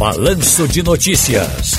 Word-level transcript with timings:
Balanço 0.00 0.66
de 0.66 0.82
Notícias. 0.82 1.78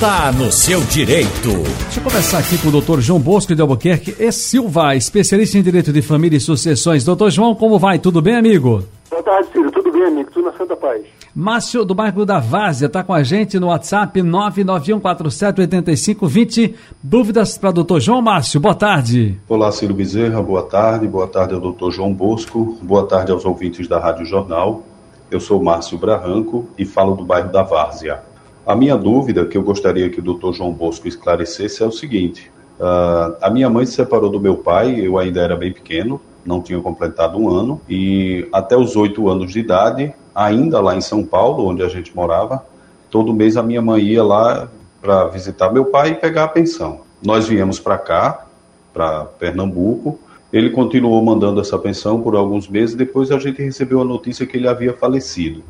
Tá 0.00 0.32
no 0.32 0.50
seu 0.50 0.80
direito. 0.80 1.52
Deixa 1.84 2.00
eu 2.00 2.02
começar 2.02 2.40
aqui 2.40 2.58
com 2.58 2.66
o 2.66 2.72
doutor 2.72 3.00
João 3.00 3.20
Bosco 3.20 3.54
de 3.54 3.62
Albuquerque 3.62 4.16
e 4.18 4.32
Silva, 4.32 4.96
especialista 4.96 5.56
em 5.56 5.62
direito 5.62 5.92
de 5.92 6.02
família 6.02 6.36
e 6.36 6.40
sucessões. 6.40 7.04
Doutor 7.04 7.30
João, 7.30 7.54
como 7.54 7.78
vai? 7.78 8.00
Tudo 8.00 8.20
bem, 8.20 8.34
amigo? 8.34 8.82
Boa 9.08 9.22
tarde, 9.22 9.50
Ciro. 9.52 9.70
Tudo 9.70 9.92
bem, 9.92 10.02
amigo? 10.02 10.28
Tudo 10.32 10.46
na 10.46 10.52
Santa 10.58 10.74
Paz. 10.74 11.00
Márcio, 11.32 11.84
do 11.84 11.94
bairro 11.94 12.26
da 12.26 12.40
Várzea, 12.40 12.86
está 12.86 13.04
com 13.04 13.14
a 13.14 13.22
gente 13.22 13.56
no 13.60 13.68
WhatsApp 13.68 14.20
991478520. 14.20 16.74
Dúvidas 17.00 17.56
para 17.56 17.70
doutor 17.70 18.00
João 18.00 18.20
Márcio, 18.20 18.58
boa 18.58 18.74
tarde. 18.74 19.38
Olá, 19.48 19.70
Ciro 19.70 19.94
Bezerra, 19.94 20.42
boa 20.42 20.64
tarde. 20.64 21.06
Boa 21.06 21.28
tarde 21.28 21.54
ao 21.54 21.60
doutor 21.60 21.92
João 21.92 22.12
Bosco. 22.12 22.80
Boa 22.82 23.06
tarde 23.06 23.30
aos 23.30 23.44
ouvintes 23.44 23.86
da 23.86 24.00
Rádio 24.00 24.26
Jornal. 24.26 24.89
Eu 25.30 25.38
sou 25.38 25.62
Márcio 25.62 25.96
Braranco 25.96 26.68
e 26.76 26.84
falo 26.84 27.14
do 27.14 27.24
bairro 27.24 27.52
da 27.52 27.62
Várzea. 27.62 28.20
A 28.66 28.74
minha 28.74 28.96
dúvida 28.96 29.46
que 29.46 29.56
eu 29.56 29.62
gostaria 29.62 30.10
que 30.10 30.18
o 30.18 30.22
doutor 30.22 30.52
João 30.52 30.72
Bosco 30.72 31.06
esclarecesse 31.06 31.82
é 31.82 31.86
o 31.86 31.92
seguinte: 31.92 32.50
uh, 32.80 33.36
a 33.40 33.48
minha 33.48 33.70
mãe 33.70 33.86
se 33.86 33.92
separou 33.92 34.28
do 34.28 34.40
meu 34.40 34.56
pai, 34.56 34.98
eu 34.98 35.18
ainda 35.18 35.40
era 35.40 35.54
bem 35.54 35.72
pequeno, 35.72 36.20
não 36.44 36.60
tinha 36.60 36.80
completado 36.80 37.38
um 37.38 37.48
ano, 37.48 37.80
e 37.88 38.48
até 38.52 38.76
os 38.76 38.96
oito 38.96 39.28
anos 39.28 39.52
de 39.52 39.60
idade, 39.60 40.12
ainda 40.34 40.80
lá 40.80 40.96
em 40.96 41.00
São 41.00 41.24
Paulo, 41.24 41.64
onde 41.64 41.82
a 41.82 41.88
gente 41.88 42.14
morava, 42.14 42.66
todo 43.08 43.32
mês 43.32 43.56
a 43.56 43.62
minha 43.62 43.80
mãe 43.80 44.02
ia 44.02 44.24
lá 44.24 44.68
para 45.00 45.26
visitar 45.28 45.72
meu 45.72 45.86
pai 45.86 46.10
e 46.10 46.14
pegar 46.16 46.44
a 46.44 46.48
pensão. 46.48 47.02
Nós 47.22 47.46
viemos 47.46 47.78
para 47.78 47.96
cá, 47.96 48.46
para 48.92 49.26
Pernambuco, 49.26 50.18
ele 50.52 50.70
continuou 50.70 51.22
mandando 51.22 51.60
essa 51.60 51.78
pensão 51.78 52.20
por 52.20 52.34
alguns 52.34 52.68
meses, 52.68 52.96
depois 52.96 53.30
a 53.30 53.38
gente 53.38 53.62
recebeu 53.62 54.00
a 54.00 54.04
notícia 54.04 54.46
que 54.46 54.56
ele 54.56 54.66
havia 54.66 54.92
falecido. 54.92 55.62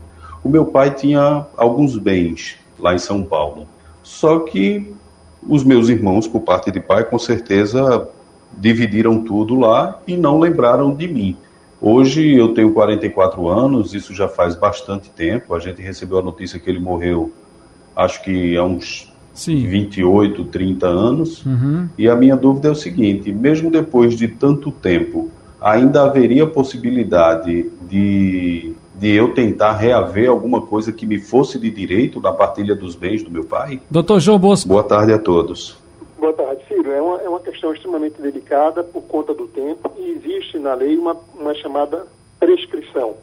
O 0.43 0.49
meu 0.49 0.67
pai 0.67 0.91
tinha 0.95 1.47
alguns 1.57 1.99
bens 1.99 2.57
lá 2.79 2.95
em 2.95 2.99
São 2.99 3.23
Paulo. 3.23 3.67
Só 4.03 4.41
que 4.41 4.95
os 5.47 5.63
meus 5.63 5.89
irmãos, 5.89 6.27
por 6.27 6.41
parte 6.41 6.71
de 6.71 6.81
pai, 6.81 7.05
com 7.05 7.19
certeza 7.19 8.09
dividiram 8.59 9.23
tudo 9.23 9.55
lá 9.55 10.01
e 10.07 10.17
não 10.17 10.39
lembraram 10.39 10.95
de 10.95 11.07
mim. 11.07 11.37
Hoje 11.81 12.35
eu 12.35 12.53
tenho 12.53 12.73
44 12.73 13.49
anos, 13.49 13.95
isso 13.95 14.15
já 14.15 14.29
faz 14.29 14.55
bastante 14.55 15.09
tempo. 15.11 15.55
A 15.55 15.59
gente 15.59 15.81
recebeu 15.81 16.19
a 16.19 16.23
notícia 16.23 16.59
que 16.59 16.69
ele 16.69 16.81
morreu, 16.81 17.33
acho 17.95 18.23
que 18.23 18.57
há 18.57 18.65
uns 18.65 19.10
Sim. 19.33 19.67
28, 19.67 20.45
30 20.45 20.87
anos. 20.87 21.45
Uhum. 21.45 21.89
E 21.97 22.09
a 22.09 22.17
minha 22.17 22.37
dúvida 22.37 22.69
é 22.69 22.71
o 22.71 22.75
seguinte: 22.75 23.33
mesmo 23.33 23.71
depois 23.71 24.15
de 24.17 24.29
tanto 24.29 24.71
tempo, 24.71 25.31
ainda 25.61 26.03
haveria 26.03 26.47
possibilidade 26.47 27.71
de, 27.89 28.75
de 28.95 29.09
eu 29.09 29.35
tentar 29.35 29.73
reaver 29.73 30.29
alguma 30.29 30.63
coisa 30.63 30.93
que 30.93 31.07
me 31.07 31.19
fosse 31.19 31.59
de 31.59 31.71
direito 31.71 32.21
na 32.21 32.33
partilha 32.33 32.75
dos 32.75 32.95
bens 32.95 33.23
do 33.23 33.31
meu 33.31 33.45
pai? 33.45 33.81
Doutor 33.91 34.21
João 34.21 34.39
Bosco. 34.39 34.69
Boa 34.69 34.85
tarde 34.85 35.13
a 35.13 35.19
todos. 35.19 35.79
Boa 36.19 36.33
tarde, 36.33 36.63
Ciro. 36.69 36.91
É 36.91 37.01
uma, 37.01 37.17
é 37.23 37.29
uma 37.29 37.41
questão 37.41 37.73
extremamente 37.73 38.21
delicada 38.21 38.83
por 38.83 39.03
conta 39.03 39.35
do 39.35 39.47
tempo 39.47 39.91
e 39.99 40.11
existe 40.11 40.59
na 40.59 40.75
lei 40.75 40.97
uma, 40.97 41.17
uma 41.39 41.55
chamada 41.55 42.07
prescrição. 42.39 43.15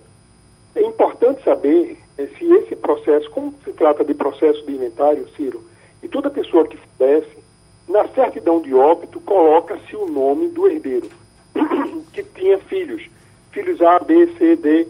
É 0.75 0.81
importante 0.83 1.43
saber 1.43 1.97
eh, 2.17 2.27
se 2.37 2.45
esse 2.45 2.75
processo, 2.75 3.29
como 3.31 3.53
se 3.63 3.71
trata 3.73 4.03
de 4.03 4.13
processo 4.13 4.63
de 4.65 4.73
inventário, 4.73 5.27
Ciro, 5.35 5.63
e 6.07 6.09
toda 6.09 6.29
pessoa 6.29 6.65
que 6.65 6.77
falece, 6.97 7.37
na 7.85 8.07
certidão 8.07 8.61
de 8.61 8.73
óbito, 8.73 9.19
coloca-se 9.19 9.93
o 9.93 10.05
nome 10.05 10.47
do 10.47 10.65
herdeiro, 10.65 11.09
que 12.13 12.23
tinha 12.23 12.57
filhos. 12.59 13.09
Filhos 13.51 13.81
A, 13.81 13.99
B, 13.99 14.25
C, 14.37 14.55
D. 14.55 14.87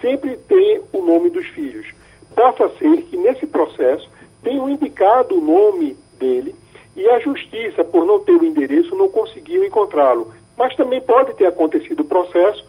Sempre 0.00 0.38
tem 0.48 0.80
o 0.90 1.02
nome 1.02 1.28
dos 1.28 1.46
filhos. 1.48 1.86
Passa 2.34 2.64
a 2.64 2.70
ser 2.78 3.02
que 3.02 3.16
nesse 3.18 3.46
processo 3.46 4.08
tenham 4.42 4.70
indicado 4.70 5.36
o 5.36 5.40
nome 5.42 5.98
dele 6.18 6.54
e 6.96 7.06
a 7.10 7.18
justiça, 7.18 7.84
por 7.84 8.06
não 8.06 8.20
ter 8.20 8.32
o 8.32 8.44
endereço, 8.44 8.96
não 8.96 9.10
conseguiu 9.10 9.64
encontrá-lo. 9.64 10.32
Mas 10.56 10.74
também 10.76 11.00
pode 11.02 11.34
ter 11.34 11.46
acontecido 11.46 12.00
o 12.00 12.06
processo 12.06 12.64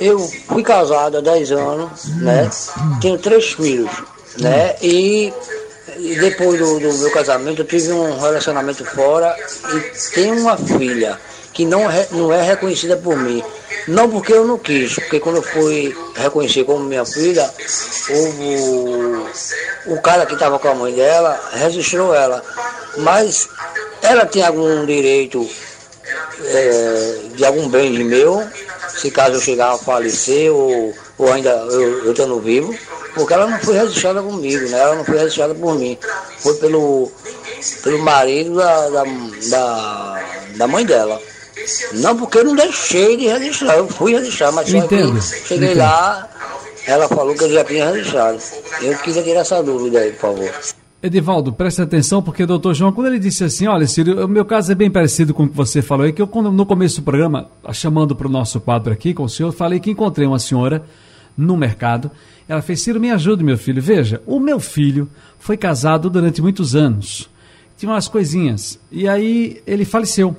Eu 0.00 0.18
fui 0.18 0.62
casado 0.62 1.18
há 1.18 1.20
10 1.20 1.52
anos, 1.52 2.04
né? 2.16 2.50
Tenho 3.00 3.18
três 3.18 3.52
filhos, 3.52 3.90
né? 4.38 4.76
E, 4.80 5.32
depois 6.20 6.58
do, 6.58 6.78
do, 6.78 6.94
meu 6.94 7.10
casamento 7.10 7.62
eu 7.62 7.66
tive 7.66 7.92
um 7.92 8.18
relacionamento 8.18 8.84
fora 8.84 9.36
e 9.74 10.10
tenho 10.14 10.38
uma 10.38 10.56
filha 10.56 11.18
que 11.52 11.64
não 11.64 11.90
é, 11.90 12.08
não 12.12 12.32
é 12.32 12.42
reconhecida 12.42 12.96
por 12.96 13.16
mim. 13.16 13.42
Não 13.88 14.08
porque 14.08 14.32
eu 14.32 14.46
não 14.46 14.58
quis, 14.58 14.94
porque 14.94 15.18
quando 15.18 15.36
eu 15.36 15.42
fui 15.42 15.96
reconhecer 16.14 16.64
como 16.64 16.84
minha 16.84 17.04
filha, 17.04 17.50
o, 18.10 19.92
o 19.94 20.00
cara 20.00 20.24
que 20.24 20.34
estava 20.34 20.58
com 20.58 20.68
a 20.68 20.74
mãe 20.74 20.94
dela 20.94 21.38
registrou 21.52 22.14
ela. 22.14 22.42
Mas 22.98 23.48
ela 24.00 24.24
tem 24.24 24.42
algum 24.42 24.86
direito 24.86 25.48
é, 26.44 27.18
de 27.34 27.44
algum 27.44 27.68
bem 27.68 27.92
de 27.92 28.04
meu, 28.04 28.42
se 28.88 29.10
caso 29.10 29.36
eu 29.36 29.40
chegar 29.40 29.72
a 29.72 29.78
falecer 29.78 30.52
ou, 30.52 30.94
ou 31.18 31.32
ainda 31.32 31.50
eu 31.50 32.12
estando 32.12 32.40
vivo, 32.40 32.74
porque 33.14 33.34
ela 33.34 33.46
não 33.46 33.58
foi 33.60 33.76
registrada 33.76 34.22
comigo, 34.22 34.68
né? 34.68 34.78
Ela 34.78 34.96
não 34.96 35.04
foi 35.04 35.18
registrada 35.18 35.54
por 35.54 35.78
mim. 35.78 35.98
Foi 36.38 36.54
pelo, 36.54 37.10
pelo 37.82 37.98
marido 37.98 38.56
da, 38.56 38.88
da, 38.88 39.04
da, 39.50 40.24
da 40.56 40.66
mãe 40.66 40.84
dela. 40.84 41.20
Não 41.92 42.16
porque 42.16 42.38
eu 42.38 42.44
não 42.44 42.56
deixei 42.56 43.16
de 43.16 43.28
registrar, 43.28 43.76
eu 43.76 43.86
fui 43.86 44.14
registrar, 44.14 44.50
mas 44.52 44.68
só 44.68 44.78
Entendo. 44.78 45.14
que 45.14 45.22
cheguei 45.22 45.68
Entendo. 45.68 45.78
lá, 45.78 46.28
ela 46.86 47.08
falou 47.08 47.34
que 47.34 47.44
eu 47.44 47.52
já 47.52 47.64
tinha 47.64 47.90
registrado. 47.90 48.38
Eu 48.80 48.98
queria 48.98 49.22
tirar 49.22 49.40
essa 49.40 49.62
dúvida 49.62 50.00
aí, 50.00 50.12
por 50.12 50.20
favor. 50.20 50.50
Edivaldo, 51.02 51.52
preste 51.52 51.82
atenção, 51.82 52.22
porque 52.22 52.44
o 52.44 52.46
doutor 52.46 52.74
João, 52.74 52.92
quando 52.92 53.08
ele 53.08 53.18
disse 53.18 53.42
assim, 53.42 53.66
olha, 53.66 53.88
Ciro, 53.88 54.24
o 54.24 54.28
meu 54.28 54.44
caso 54.44 54.70
é 54.70 54.74
bem 54.74 54.88
parecido 54.88 55.34
com 55.34 55.42
o 55.42 55.48
que 55.48 55.56
você 55.56 55.82
falou, 55.82 56.06
é 56.06 56.12
que 56.12 56.22
eu, 56.22 56.26
no 56.26 56.64
começo 56.64 57.00
do 57.00 57.04
programa, 57.04 57.48
chamando 57.72 58.14
para 58.14 58.28
o 58.28 58.30
nosso 58.30 58.60
quadro 58.60 58.92
aqui 58.92 59.12
com 59.12 59.24
o 59.24 59.28
senhor, 59.28 59.50
falei 59.50 59.80
que 59.80 59.90
encontrei 59.90 60.28
uma 60.28 60.38
senhora 60.38 60.84
no 61.36 61.56
mercado. 61.56 62.08
Ela 62.48 62.62
fez, 62.62 62.82
Ciro, 62.82 63.00
me 63.00 63.10
ajude, 63.10 63.42
meu 63.42 63.58
filho. 63.58 63.82
Veja, 63.82 64.22
o 64.26 64.38
meu 64.38 64.60
filho 64.60 65.08
foi 65.40 65.56
casado 65.56 66.08
durante 66.08 66.40
muitos 66.40 66.76
anos. 66.76 67.28
Tinha 67.76 67.90
umas 67.90 68.06
coisinhas. 68.06 68.78
E 68.90 69.08
aí 69.08 69.60
ele 69.66 69.84
faleceu. 69.84 70.36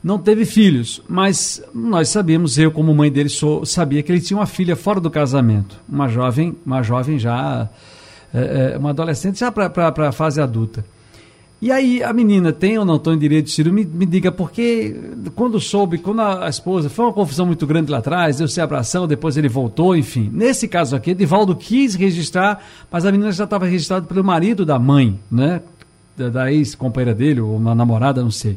Não 0.00 0.18
teve 0.18 0.44
filhos, 0.44 1.02
mas 1.08 1.60
nós 1.74 2.10
sabíamos, 2.10 2.56
eu 2.56 2.70
como 2.70 2.94
mãe 2.94 3.10
dele 3.10 3.30
sou, 3.30 3.64
sabia 3.64 4.02
que 4.02 4.12
ele 4.12 4.20
tinha 4.20 4.38
uma 4.38 4.46
filha 4.46 4.76
fora 4.76 5.00
do 5.00 5.10
casamento. 5.10 5.80
Uma 5.88 6.06
jovem, 6.06 6.54
uma 6.64 6.82
jovem 6.82 7.18
já 7.18 7.68
é, 8.34 8.72
é, 8.74 8.78
uma 8.78 8.90
adolescente 8.90 9.38
já 9.38 9.52
para 9.52 9.70
a 10.08 10.12
fase 10.12 10.40
adulta. 10.40 10.84
E 11.62 11.70
aí 11.70 12.02
a 12.02 12.12
menina 12.12 12.52
tem 12.52 12.76
ou 12.76 12.84
não 12.84 12.98
tem 12.98 13.16
direito, 13.16 13.48
Ciro? 13.48 13.72
Me, 13.72 13.84
me 13.84 14.04
diga, 14.04 14.32
porque 14.32 14.94
quando 15.34 15.58
soube, 15.60 15.98
quando 15.98 16.20
a, 16.20 16.46
a, 16.46 16.48
esposa, 16.48 16.90
foi 16.90 17.04
uma 17.04 17.12
confusão 17.12 17.46
muito 17.46 17.66
grande 17.66 17.90
lá 17.90 17.98
atrás, 17.98 18.36
deu-se 18.36 18.60
abração, 18.60 19.06
depois 19.06 19.36
ele 19.36 19.48
voltou, 19.48 19.96
enfim. 19.96 20.28
Nesse 20.32 20.66
caso 20.66 20.96
aqui, 20.96 21.12
Edivaldo 21.12 21.54
quis 21.54 21.94
registrar, 21.94 22.62
mas 22.90 23.06
a 23.06 23.12
menina 23.12 23.32
já 23.32 23.44
estava 23.44 23.64
registrada 23.66 24.04
pelo 24.04 24.22
marido 24.24 24.66
da 24.66 24.78
mãe, 24.78 25.18
né? 25.30 25.62
Da, 26.16 26.28
da 26.28 26.52
ex-companheira 26.52 27.14
dele, 27.14 27.40
ou 27.40 27.56
uma 27.56 27.74
namorada, 27.74 28.20
não 28.20 28.30
sei. 28.30 28.56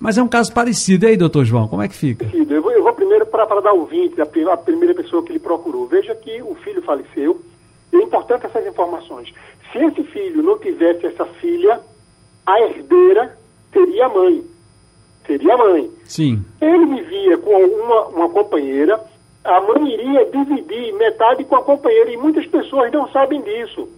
Mas 0.00 0.16
é 0.16 0.22
um 0.22 0.28
caso 0.28 0.52
parecido. 0.52 1.04
E 1.04 1.08
aí, 1.08 1.16
doutor 1.16 1.44
João, 1.44 1.68
como 1.68 1.82
é 1.82 1.88
que 1.88 1.94
fica? 1.94 2.26
Eu 2.32 2.62
vou, 2.62 2.72
eu 2.72 2.82
vou 2.82 2.92
primeiro 2.94 3.26
para 3.26 3.60
dar 3.60 3.72
ouvinte, 3.72 4.20
a 4.20 4.56
primeira 4.56 4.94
pessoa 4.94 5.22
que 5.22 5.32
ele 5.32 5.38
procurou. 5.38 5.86
Veja 5.88 6.14
que 6.14 6.40
o 6.42 6.54
filho 6.54 6.80
faleceu. 6.80 7.40
É 7.94 8.02
importante 8.02 8.46
essas 8.46 8.66
informações. 8.66 9.32
Se 9.72 9.78
esse 9.78 10.02
filho 10.04 10.42
não 10.42 10.58
tivesse 10.58 11.06
essa 11.06 11.24
filha, 11.24 11.80
a 12.44 12.60
herdeira 12.60 13.38
seria 13.72 14.06
a 14.06 14.08
mãe. 14.08 14.42
Seria 15.26 15.54
a 15.54 15.58
mãe. 15.58 15.90
Sim. 16.04 16.44
Ele 16.60 16.86
vivia 16.86 17.38
com 17.38 17.50
uma, 17.50 18.06
uma 18.08 18.28
companheira, 18.28 19.00
a 19.44 19.60
mãe 19.60 19.92
iria 19.92 20.24
dividir 20.26 20.92
metade 20.94 21.44
com 21.44 21.56
a 21.56 21.62
companheira, 21.62 22.10
e 22.10 22.16
muitas 22.16 22.46
pessoas 22.46 22.90
não 22.92 23.08
sabem 23.08 23.40
disso. 23.42 23.88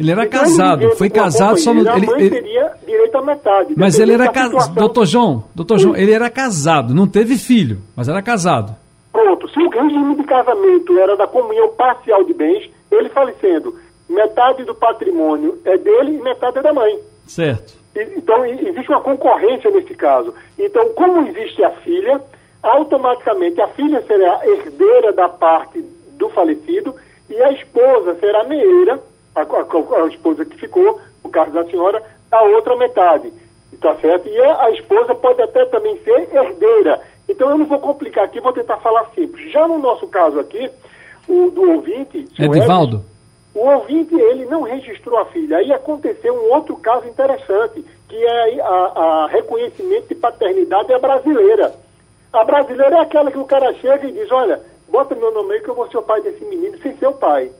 Ele 0.00 0.10
era 0.10 0.24
então, 0.24 0.40
casado, 0.40 0.82
ele 0.82 0.96
foi 0.96 1.10
casado 1.10 1.58
só 1.58 1.72
no. 1.74 1.80
Ele, 1.80 2.10
ele 2.16 2.30
teria 2.30 2.72
direito 2.84 3.16
à 3.16 3.22
metade. 3.22 3.74
Mas 3.76 3.98
ele 3.98 4.12
era 4.12 4.28
casado. 4.32 4.74
Doutor 4.74 5.04
João, 5.04 5.44
doutor 5.54 5.78
João, 5.78 5.94
ele 5.94 6.12
era 6.12 6.30
casado, 6.30 6.94
não 6.94 7.06
teve 7.06 7.36
filho, 7.36 7.78
mas 7.94 8.08
era 8.08 8.22
casado. 8.22 8.74
Pronto, 9.12 9.48
se 9.50 9.60
o 9.60 9.68
regime 9.68 10.16
de 10.16 10.24
casamento 10.24 10.98
era 10.98 11.16
da 11.16 11.26
comunhão 11.26 11.68
parcial 11.76 12.24
de 12.24 12.32
bens, 12.32 12.70
ele 12.94 13.08
falecendo, 13.08 13.78
metade 14.08 14.64
do 14.64 14.74
patrimônio 14.74 15.58
é 15.64 15.76
dele 15.76 16.16
e 16.16 16.22
metade 16.22 16.58
é 16.58 16.62
da 16.62 16.72
mãe. 16.72 16.98
Certo. 17.26 17.74
Então, 17.94 18.44
existe 18.46 18.90
uma 18.90 19.00
concorrência 19.00 19.70
nesse 19.70 19.94
caso. 19.94 20.34
Então, 20.58 20.90
como 20.90 21.26
existe 21.28 21.62
a 21.62 21.70
filha, 21.70 22.20
automaticamente 22.62 23.60
a 23.60 23.68
filha 23.68 24.02
será 24.06 24.40
herdeira 24.46 25.12
da 25.12 25.28
parte 25.28 25.82
do 26.12 26.28
falecido 26.30 26.94
e 27.28 27.40
a 27.42 27.52
esposa 27.52 28.14
será 28.18 28.44
meeira, 28.44 28.98
a, 29.34 29.42
a, 29.42 30.04
a 30.04 30.08
esposa 30.08 30.44
que 30.44 30.56
ficou, 30.56 31.00
no 31.22 31.30
caso 31.30 31.50
da 31.50 31.64
senhora, 31.64 32.02
a 32.30 32.42
outra 32.42 32.76
metade. 32.76 33.32
Tá 33.80 33.94
certo? 33.96 34.28
E 34.28 34.40
a, 34.40 34.64
a 34.64 34.70
esposa 34.70 35.14
pode 35.14 35.42
até 35.42 35.64
também 35.66 35.98
ser 35.98 36.28
herdeira. 36.32 37.00
Então, 37.28 37.50
eu 37.50 37.58
não 37.58 37.66
vou 37.66 37.78
complicar 37.78 38.24
aqui, 38.24 38.40
vou 38.40 38.52
tentar 38.52 38.78
falar 38.78 39.10
simples. 39.14 39.50
Já 39.52 39.66
no 39.68 39.78
nosso 39.78 40.06
caso 40.06 40.38
aqui, 40.38 40.70
o 41.32 41.50
do 41.50 41.70
ouvinte... 41.72 42.26
Edivaldo? 42.38 43.04
O 43.54 43.60
ouvinte, 43.60 44.14
ele 44.14 44.46
não 44.46 44.62
registrou 44.62 45.18
a 45.18 45.26
filha. 45.26 45.58
Aí 45.58 45.72
aconteceu 45.72 46.34
um 46.34 46.52
outro 46.54 46.76
caso 46.76 47.06
interessante, 47.06 47.84
que 48.08 48.16
é 48.16 48.60
a, 48.60 48.66
a 48.66 49.26
reconhecimento 49.28 50.08
de 50.08 50.14
paternidade 50.14 50.92
é 50.92 50.98
brasileira. 50.98 51.74
A 52.32 52.44
brasileira 52.44 52.96
é 52.96 53.00
aquela 53.00 53.30
que 53.30 53.38
o 53.38 53.44
cara 53.44 53.72
chega 53.74 54.06
e 54.06 54.12
diz, 54.12 54.30
olha, 54.30 54.60
bota 54.88 55.14
meu 55.14 55.32
nome 55.32 55.54
aí 55.54 55.60
que 55.60 55.68
eu 55.68 55.74
vou 55.74 55.88
ser 55.88 55.98
o 55.98 56.02
pai 56.02 56.22
desse 56.22 56.44
menino 56.44 56.78
sem 56.78 56.96
ser 56.96 57.06
o 57.06 57.12
pai. 57.12 57.50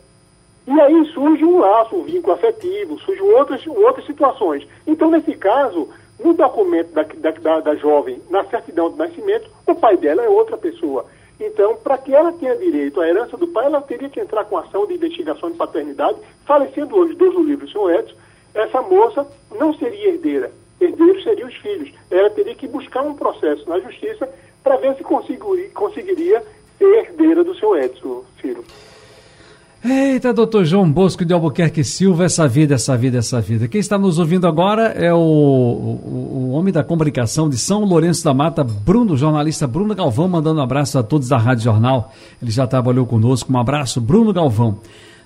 E 0.66 0.80
aí 0.80 1.04
surge 1.06 1.44
um 1.44 1.58
laço, 1.58 1.96
um 1.96 2.04
vínculo 2.04 2.34
afetivo, 2.34 2.98
surgem 3.00 3.24
outras, 3.32 3.66
outras 3.66 4.06
situações. 4.06 4.66
Então, 4.86 5.10
nesse 5.10 5.34
caso, 5.34 5.88
no 6.22 6.32
documento 6.32 6.92
da, 6.92 7.02
da, 7.02 7.60
da 7.60 7.74
jovem, 7.74 8.20
na 8.30 8.44
certidão 8.44 8.90
de 8.90 8.96
nascimento, 8.96 9.50
o 9.66 9.74
pai 9.74 9.96
dela 9.96 10.22
é 10.22 10.28
outra 10.28 10.56
pessoa. 10.56 11.04
Então, 11.44 11.74
para 11.74 11.98
que 11.98 12.14
ela 12.14 12.30
tenha 12.32 12.56
direito 12.56 13.00
à 13.00 13.08
herança 13.08 13.36
do 13.36 13.48
pai, 13.48 13.66
ela 13.66 13.80
teria 13.82 14.08
que 14.08 14.20
entrar 14.20 14.44
com 14.44 14.56
ação 14.56 14.86
de 14.86 14.94
investigação 14.94 15.50
de 15.50 15.56
paternidade. 15.56 16.18
Falecendo 16.46 16.96
hoje, 16.96 17.16
Deus 17.16 17.34
o 17.34 17.42
livre, 17.42 17.66
o 17.66 17.68
senhor 17.68 17.92
Edson, 17.92 18.14
essa 18.54 18.80
moça 18.80 19.26
não 19.50 19.74
seria 19.74 20.10
herdeira. 20.10 20.52
Herdeiros 20.80 21.24
seriam 21.24 21.48
os 21.48 21.56
filhos. 21.56 21.92
Ela 22.10 22.30
teria 22.30 22.54
que 22.54 22.68
buscar 22.68 23.02
um 23.02 23.14
processo 23.14 23.68
na 23.68 23.80
justiça 23.80 24.28
para 24.62 24.76
ver 24.76 24.94
se 24.94 25.02
conseguiria, 25.02 25.68
conseguiria 25.70 26.44
ser 26.78 26.98
herdeira 26.98 27.42
do 27.42 27.56
seu 27.56 27.76
Edson, 27.76 28.24
filho. 28.36 28.64
Eita, 29.84 30.32
doutor 30.32 30.64
João 30.64 30.88
Bosco 30.88 31.24
de 31.24 31.34
Albuquerque 31.34 31.82
Silva, 31.82 32.24
essa 32.24 32.46
vida, 32.46 32.76
essa 32.76 32.96
vida, 32.96 33.18
essa 33.18 33.40
vida. 33.40 33.66
Quem 33.66 33.80
está 33.80 33.98
nos 33.98 34.16
ouvindo 34.16 34.46
agora 34.46 34.92
é 34.92 35.12
o, 35.12 35.18
o, 35.18 36.00
o 36.06 36.50
homem 36.50 36.72
da 36.72 36.84
comunicação 36.84 37.48
de 37.48 37.58
São 37.58 37.84
Lourenço 37.84 38.22
da 38.22 38.32
Mata, 38.32 38.62
Bruno, 38.62 39.16
jornalista 39.16 39.66
Bruno 39.66 39.92
Galvão, 39.92 40.28
mandando 40.28 40.60
um 40.60 40.62
abraço 40.62 41.00
a 41.00 41.02
todos 41.02 41.28
da 41.28 41.36
Rádio 41.36 41.64
Jornal. 41.64 42.12
Ele 42.40 42.52
já 42.52 42.64
trabalhou 42.64 43.04
conosco. 43.06 43.52
Um 43.52 43.58
abraço, 43.58 44.00
Bruno 44.00 44.32
Galvão. 44.32 44.78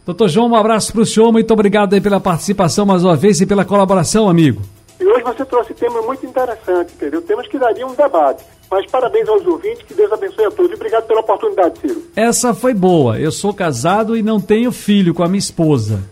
Doutor 0.06 0.28
João, 0.28 0.48
um 0.48 0.56
abraço 0.56 0.90
para 0.90 1.02
o 1.02 1.06
senhor, 1.06 1.30
muito 1.30 1.52
obrigado 1.52 2.00
pela 2.00 2.18
participação 2.18 2.86
mais 2.86 3.04
uma 3.04 3.14
vez 3.14 3.40
e 3.42 3.46
pela 3.46 3.64
colaboração, 3.64 4.26
amigo. 4.26 4.62
E 5.06 5.08
hoje 5.08 5.22
você 5.22 5.44
trouxe 5.44 5.72
temas 5.72 6.04
muito 6.04 6.26
interessantes, 6.26 6.92
entendeu? 6.96 7.22
Temas 7.22 7.46
que 7.46 7.56
dariam 7.56 7.90
um 7.90 7.94
debate. 7.94 8.44
Mas 8.68 8.90
parabéns 8.90 9.28
aos 9.28 9.46
ouvintes, 9.46 9.84
que 9.84 9.94
Deus 9.94 10.10
abençoe 10.10 10.46
a 10.46 10.50
todos. 10.50 10.72
E 10.72 10.74
obrigado 10.74 11.06
pela 11.06 11.20
oportunidade, 11.20 11.78
Ciro. 11.78 12.02
Essa 12.16 12.52
foi 12.52 12.74
boa. 12.74 13.16
Eu 13.16 13.30
sou 13.30 13.54
casado 13.54 14.16
e 14.16 14.22
não 14.22 14.40
tenho 14.40 14.72
filho 14.72 15.14
com 15.14 15.22
a 15.22 15.28
minha 15.28 15.38
esposa. 15.38 16.02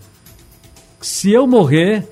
Se 1.00 1.32
eu 1.32 1.44
morrer, 1.44 2.06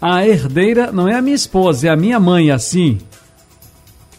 a 0.00 0.24
herdeira 0.24 0.92
não 0.92 1.08
é 1.08 1.16
a 1.16 1.20
minha 1.20 1.34
esposa, 1.34 1.88
é 1.88 1.90
a 1.90 1.96
minha 1.96 2.20
mãe, 2.20 2.52
assim? 2.52 3.00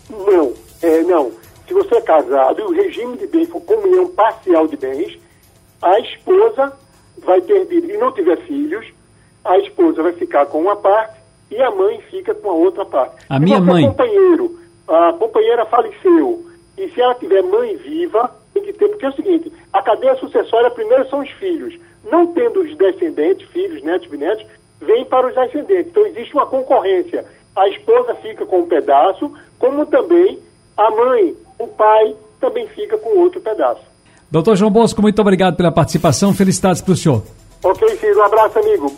Não, 0.09 0.51
é, 0.81 1.03
não. 1.03 1.31
Se 1.65 1.73
você 1.73 1.95
é 1.95 2.01
casado 2.01 2.59
e 2.59 2.63
o 2.63 2.73
regime 2.73 3.15
de 3.15 3.27
bens 3.27 3.47
for 3.47 3.61
comunhão 3.61 4.09
parcial 4.09 4.67
de 4.67 4.75
bens, 4.75 5.17
a 5.81 5.97
esposa 6.01 6.73
vai 7.19 7.39
ter, 7.39 7.71
e 7.71 7.97
não 7.97 8.11
tiver 8.11 8.35
filhos, 8.39 8.85
a 9.45 9.57
esposa 9.59 10.03
vai 10.03 10.11
ficar 10.11 10.45
com 10.47 10.59
uma 10.59 10.75
parte 10.75 11.20
e 11.51 11.61
a 11.61 11.69
mãe 11.69 12.01
fica 12.09 12.33
com 12.33 12.49
a 12.49 12.53
outra 12.53 12.85
parte. 12.85 13.15
A 13.29 13.37
se 13.37 13.43
minha 13.43 13.59
mãe. 13.59 13.85
companheiro 13.85 14.61
a 14.91 15.13
companheira 15.13 15.65
faleceu 15.65 16.45
e 16.77 16.89
se 16.89 17.01
ela 17.01 17.15
tiver 17.15 17.41
mãe 17.43 17.75
viva, 17.77 18.29
tem 18.53 18.63
que 18.63 18.73
ter, 18.73 18.89
porque 18.89 19.05
é 19.05 19.09
o 19.09 19.15
seguinte, 19.15 19.51
a 19.71 19.81
cadeia 19.81 20.15
sucessória 20.15 20.69
primeiro 20.71 21.07
são 21.09 21.21
os 21.21 21.29
filhos. 21.31 21.79
Não 22.09 22.27
tendo 22.27 22.61
os 22.61 22.75
descendentes, 22.75 23.47
filhos, 23.49 23.81
netos, 23.83 24.09
bisnetos, 24.09 24.45
vem 24.81 25.05
para 25.05 25.27
os 25.27 25.37
ascendentes. 25.37 25.87
Então 25.91 26.05
existe 26.07 26.33
uma 26.33 26.45
concorrência. 26.45 27.23
A 27.55 27.69
esposa 27.69 28.15
fica 28.15 28.45
com 28.45 28.59
um 28.59 28.67
pedaço, 28.67 29.31
como 29.59 29.85
também 29.85 30.39
a 30.75 30.89
mãe, 30.89 31.35
o 31.59 31.67
pai 31.67 32.15
também 32.39 32.67
fica 32.67 32.97
com 32.97 33.19
outro 33.19 33.39
pedaço. 33.39 33.81
Doutor 34.29 34.55
João 34.55 34.71
Bosco, 34.71 35.01
muito 35.01 35.21
obrigado 35.21 35.55
pela 35.55 35.71
participação. 35.71 36.33
Felicidades 36.33 36.81
para 36.81 36.93
o 36.93 36.97
senhor. 36.97 37.23
Ok, 37.63 37.87
filho. 37.97 38.17
Um 38.17 38.23
abraço, 38.23 38.57
amigo. 38.59 38.91